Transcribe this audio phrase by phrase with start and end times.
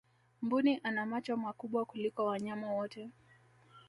[0.41, 3.09] mbuni ana macho makubwa kuliko wanyama wote